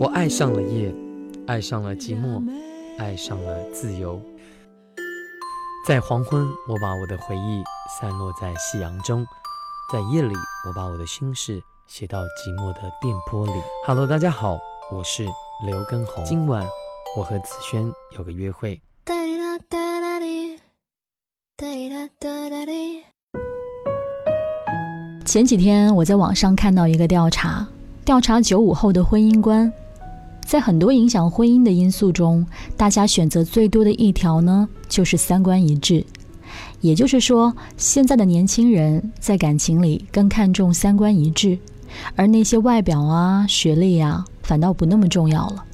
[0.00, 0.92] 我爱上了夜，
[1.46, 2.42] 爱上了寂寞，
[2.98, 4.20] 爱上了自由。
[5.86, 7.62] 在黄昏，我把我的回忆
[8.00, 9.24] 散落在夕阳中；
[9.92, 10.34] 在夜里，
[10.66, 13.52] 我把我的心事写到寂寞的电波里。
[13.86, 14.58] Hello，大家好，
[14.90, 15.24] 我是
[15.64, 16.24] 刘根红。
[16.24, 16.66] 今晚
[17.16, 17.88] 我和子轩
[18.18, 18.82] 有个约会。
[25.24, 27.64] 前几天我在网上看到一个调查，
[28.04, 29.72] 调查九五后的婚姻观，
[30.44, 32.44] 在很多影响婚姻的因素中，
[32.76, 36.04] 大家选择最多的一条呢，就是三观一致。
[36.80, 41.56] 也就是说，现在的年轻人在感情里更看重三观一致，
[42.16, 45.64] 而那些外表啊、学历啊，反倒不那么重要了。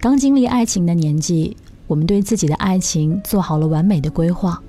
[0.00, 4.60] 刚经历爱情的年纪，我们对自己的爱情做好了完美的规划。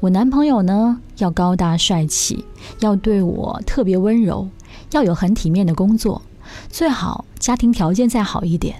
[0.00, 2.44] 我男朋友呢，要高大帅气，
[2.80, 4.48] 要对我特别温柔，
[4.92, 6.22] 要有很体面的工作，
[6.68, 8.76] 最好家庭条件再好一点。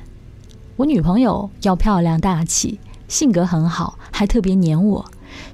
[0.77, 5.05] 我女朋友要漂亮大气，性格很好，还特别黏我，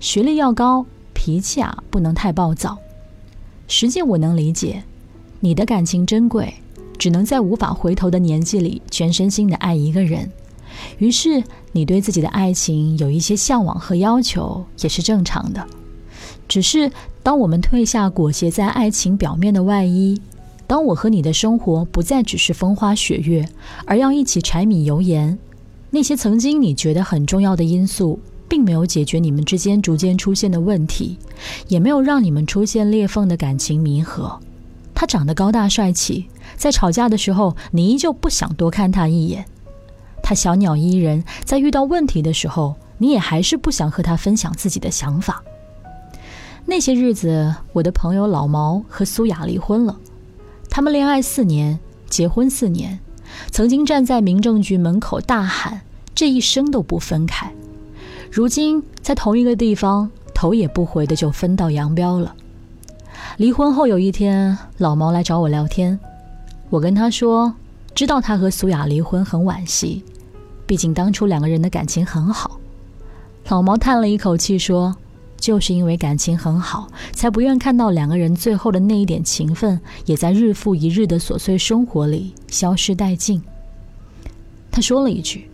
[0.01, 0.85] 学历要高，
[1.15, 2.79] 脾气啊不能太暴躁。
[3.69, 4.83] 实际我能理解，
[5.41, 6.55] 你的感情珍贵，
[6.99, 10.31] 只能在无法回头的年纪里全身心的爱一个人。
[10.99, 15.67] 于是，你对自己的爱情有一些向往和要求，也是正常的。
[16.49, 16.91] 只是，
[17.23, 20.21] 当我们褪下裹挟在爱情表面的外衣，
[20.73, 23.47] 当我和你的生活不再只是风花雪月，
[23.85, 25.39] 而要一起柴米油盐，
[25.91, 31.19] 那些曾经你觉得很重要的因素，并没有解决你们之间逐渐出现的问题，
[31.69, 34.41] 也没有让你们出现裂缝的感情弥合。
[34.95, 36.25] 他长得高大帅气，
[36.57, 39.45] 在吵架的时候，你依旧不想多看他一眼。
[40.23, 45.45] 他小鸟依人，在遇到问题的时候，你也还是不想和他分享自己的想法。
[46.65, 49.95] 那些日子，我的朋友老毛和苏雅离婚了。
[50.75, 51.79] 他们恋爱四年，
[52.09, 52.99] 结婚四年，
[53.51, 55.83] 曾经站在民政局门口大喊
[56.17, 57.53] “这一生都不分开”。
[58.33, 62.35] 如今在同一个地方，头也不回的就分道扬镳了。
[63.37, 66.01] 离婚后有一天，老毛来找我聊天，
[66.71, 67.53] 我跟他说，
[67.95, 70.03] 知道他和苏雅离婚很惋惜。
[70.67, 72.59] 毕竟当初两个人的感情很好，
[73.51, 74.97] 老毛叹了一口气说
[75.43, 83.43] ：“就是因为感情很好，才不愿看到两个人最后的那一点情分，也在日复一日的琐碎生活里消失殆尽。”
[84.71, 85.51] 他说了一句：“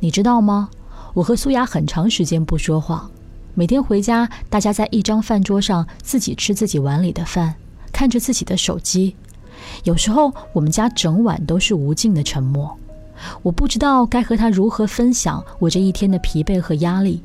[0.00, 0.70] 你知道吗？
[1.12, 3.10] 我和苏雅很长时间不说话，
[3.52, 7.54] 每天回家，大家在一张饭桌上自己吃自己碗里的饭，
[7.92, 9.14] 看着自己的手机，
[9.84, 12.74] 有时候我们家整晚都是无尽的沉默。”
[13.42, 17.20] 我不知道该和他如何分享我这一天的疲惫和压力。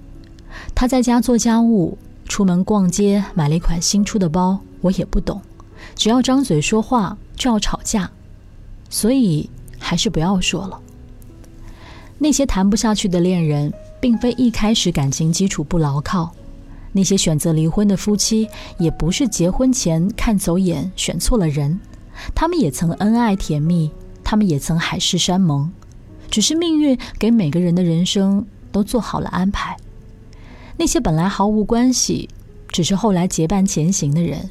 [0.75, 1.97] 他在家做家务，
[2.27, 5.41] 出门逛街，买了一款新出的包，我也不懂。
[5.95, 8.09] 只要张嘴说话就要吵架，
[8.89, 10.79] 所以还是不要说了。
[12.17, 16.31] 那些谈不下去的恋人，并非一开始感情基础不牢靠；
[16.93, 18.47] 那些选择离婚的夫妻，
[18.77, 21.79] 也不是结婚前看走眼选错了人，
[22.33, 23.91] 他们也曾恩爱甜蜜，
[24.23, 25.69] 他们也曾海誓山盟。
[26.29, 29.77] 只是命运给每个人的人生都做好了安排。
[30.77, 32.29] 那些本来毫无关系，
[32.67, 34.49] 只是后来结伴前行的人，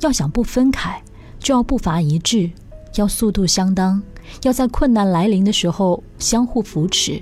[0.00, 1.02] 要想不分开，
[1.38, 2.50] 就要步伐一致，
[2.94, 4.02] 要速度相当，
[4.42, 7.20] 要在困难来临的时候相互扶持。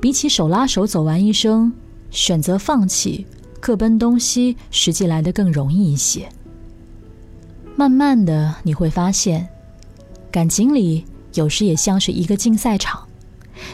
[0.00, 1.72] 比起手拉手走完一生，
[2.10, 3.26] 选择放弃，
[3.60, 6.28] 各奔东西，实际来的更容易一些。
[7.76, 9.48] 慢慢的，你会发现，
[10.30, 13.06] 感情里有时也像是一个竞赛场。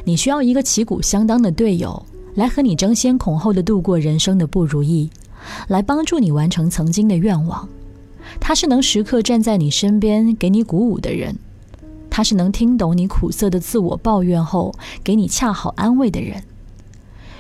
[0.05, 2.05] 你需要一个旗鼓相当的队友，
[2.35, 5.11] 来和你争先恐后的度过人生的不如意，
[5.69, 7.69] 来帮助你完成曾经的愿望。
[8.39, 11.37] 他是能时刻站在你身边给你鼓舞的人，
[12.09, 16.43] 他是能听懂你苦涩的自我抱怨后给你恰好安慰的人。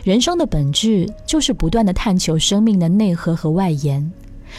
[0.02, 4.10] 人生的本质就是不断的探求生命的内核和外延，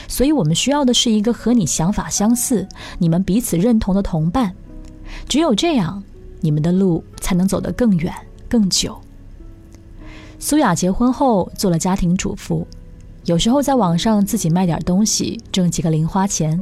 [0.08, 2.68] 所以我们需要的是一个和你想法相似、
[3.00, 4.54] 你们彼此认同的同伴。
[5.28, 6.04] 只有这样。
[6.44, 8.12] 你们的路才能走得更远、
[8.50, 9.00] 更久。
[10.42, 12.68] 苏雅结婚后做了家庭主妇，
[13.26, 16.62] 有时候在网上自己卖点东西，挣几个零花钱。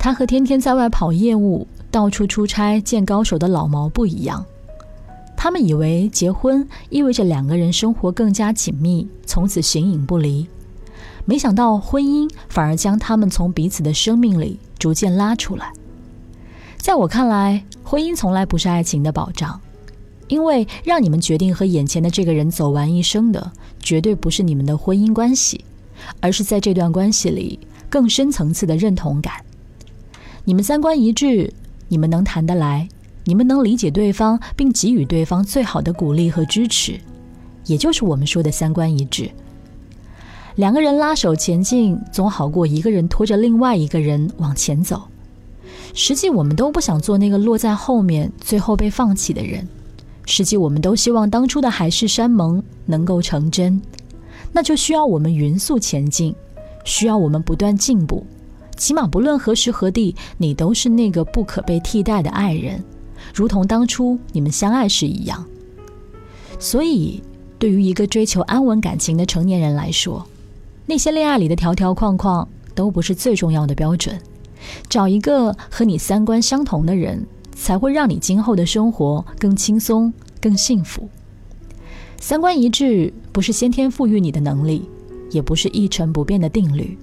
[0.00, 4.44] 她和天天在外跑业务、到处出差见高手的老毛不一样。
[5.36, 10.48] 他们以为结婚意味着两个人生活更加紧密，从此形影不离。
[11.24, 15.72] 没想到婚姻反而将他们从彼此的生命里逐渐拉出来。
[16.78, 19.60] 在我看来，婚姻从来不是爱情的保障，
[20.28, 25.64] 因为让你们决定和眼前的这个人走完一生的，绝对不是你们的婚姻关系，
[26.20, 29.34] 而是在这段关系里更深层次的认同感。
[30.44, 31.52] 你们三观一致，
[31.88, 32.88] 你们能谈得来，
[33.24, 36.98] 你们能理解对方，并给予对方最好的鼓励和支持，
[37.66, 39.30] 也就是我们说的三观一致。
[40.56, 45.02] 两个人拉手前进，总好过一个人拖着另外一个人往前走。
[45.94, 49.66] 实际我们都不想做那个落在后面、最后被放弃的人。
[50.26, 53.80] 实际我们都希望当初的海誓山盟能够成真，
[54.52, 56.34] 那就需要我们匀速前进，
[56.84, 58.26] 需要我们不断进步。
[58.76, 62.82] 起码不论何时何地，你都是那个不可被替代的爱人，
[63.32, 65.44] 如同当初你们相爱时一样。
[66.58, 67.22] 所以，
[67.58, 70.26] 对于一个追求安稳感情的成年人来说，
[70.86, 74.18] 那些恋爱里的条条框框都不是最重要的标准。
[74.88, 77.24] 找一个和你三观相同的人，
[77.54, 81.08] 才会让你今后的生活更轻松、更幸福。
[82.20, 84.88] 三观一致不是先天赋予你的能力，
[85.30, 86.98] 也不是一成不变的定律。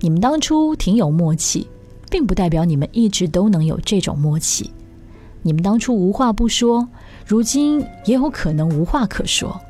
[0.00, 1.66] 你们当初挺有默契，
[2.10, 4.70] 并不代表你们一直都能有这种默契。
[5.42, 6.88] 你们当初无话不说，
[7.26, 9.60] 如今也有可能无话可说。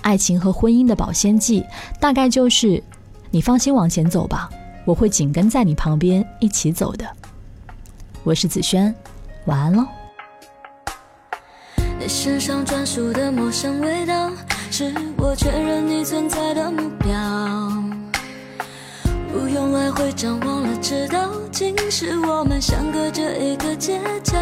[0.00, 1.62] 爱情和婚姻的保鲜剂，
[2.00, 2.82] 大概就是：
[3.30, 4.48] 你放心往前走吧，
[4.86, 7.06] 我会紧跟在你旁边一起走的。
[8.24, 8.94] 我是子轩，
[9.48, 9.86] 晚安喽。
[11.98, 14.30] 你身上专属的陌生味道，
[14.70, 17.08] 是我确认你存在的目标。
[19.32, 24.36] 不用来回张望了，知道竟是我们相隔着一个街角。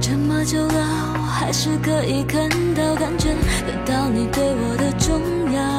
[0.00, 3.30] 这么久了，还是可以看到，感觉
[3.66, 5.73] 得到你对我的重要。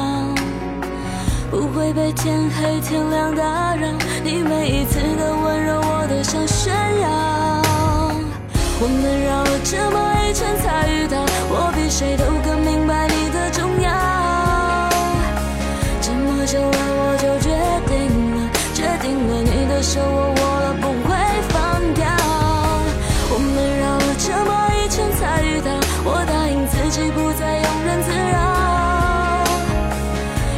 [1.50, 3.86] 不会被天黑天亮打扰，
[4.24, 7.62] 你每一次的温柔我都想炫耀。
[8.78, 11.16] 我们绕了这么一圈才遇到，
[11.48, 13.90] 我比谁都更明白你的重要。
[16.02, 17.48] 这么久了我就决
[17.86, 17.96] 定
[18.36, 19.82] 了，决定了你的。
[19.82, 21.14] 手我握了不会
[21.48, 21.54] 放
[21.94, 22.04] 掉，
[23.30, 25.70] 我们绕了这么一圈才遇到，
[26.04, 28.34] 我答应自己不再庸人自扰，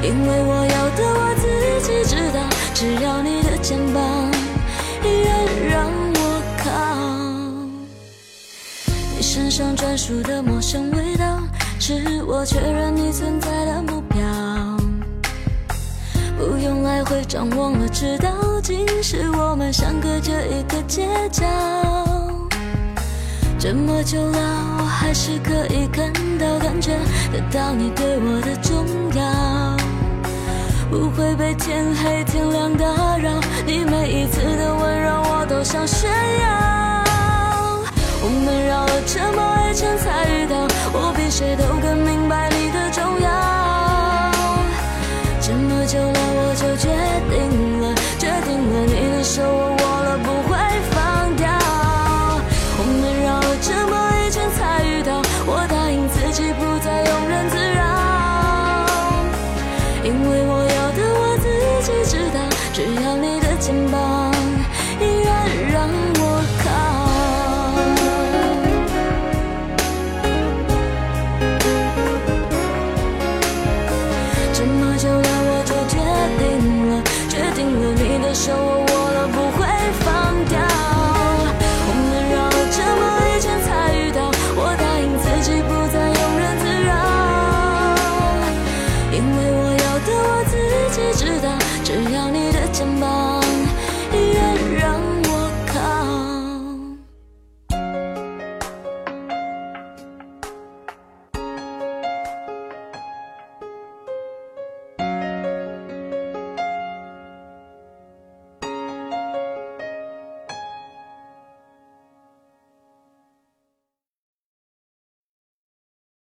[0.02, 0.57] 因为我，
[2.80, 4.00] 只要你的肩膀
[5.02, 6.70] 依然让我靠，
[9.16, 11.40] 你身上专属的陌生味道，
[11.80, 14.20] 是我确认你存在的目标。
[16.38, 18.30] 不用来回张望了，知道
[18.62, 21.44] 竟是我们相隔着一个街角。
[23.58, 24.38] 这么久了，
[24.78, 26.92] 我还是可以看到、感觉
[27.32, 28.86] 得到你对我的重
[29.20, 29.76] 要。
[30.90, 32.17] 不会被天黑
[35.88, 37.04] 炫耀
[38.22, 42.07] 我们绕了这么一圈才遇到我比谁都更